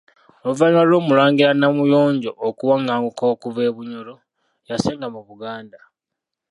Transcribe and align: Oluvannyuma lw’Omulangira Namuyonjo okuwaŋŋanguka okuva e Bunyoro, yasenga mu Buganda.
Oluvannyuma 0.45 0.87
lw’Omulangira 0.89 1.51
Namuyonjo 1.59 2.31
okuwaŋŋanguka 2.47 3.23
okuva 3.33 3.61
e 3.69 3.71
Bunyoro, 3.75 4.15
yasenga 4.69 5.07
mu 5.13 5.21
Buganda. 5.27 5.79